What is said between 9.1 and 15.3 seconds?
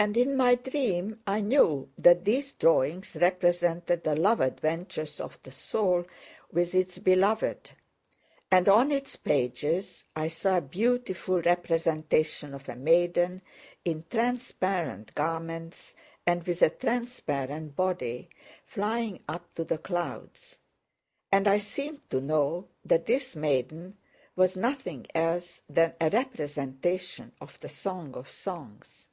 pages I saw a beautiful representation of a maiden in transparent